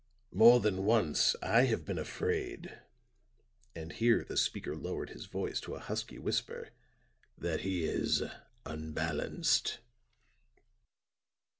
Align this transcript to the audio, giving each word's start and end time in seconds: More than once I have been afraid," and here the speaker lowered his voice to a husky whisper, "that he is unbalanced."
More 0.31 0.59
than 0.59 0.83
once 0.83 1.35
I 1.43 1.65
have 1.65 1.85
been 1.85 1.99
afraid," 1.99 2.79
and 3.75 3.93
here 3.93 4.23
the 4.23 4.35
speaker 4.35 4.75
lowered 4.75 5.11
his 5.11 5.27
voice 5.27 5.61
to 5.61 5.75
a 5.75 5.79
husky 5.79 6.17
whisper, 6.17 6.69
"that 7.37 7.59
he 7.61 7.83
is 7.85 8.23
unbalanced." 8.65 9.77